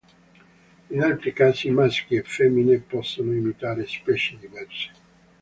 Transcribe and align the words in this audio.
In 0.89 1.03
altri 1.03 1.31
casi 1.31 1.69
maschi 1.69 2.15
e 2.15 2.23
femmine 2.23 2.79
possono 2.79 3.33
imitare 3.33 3.85
specie 3.85 4.35
diverse. 4.35 4.89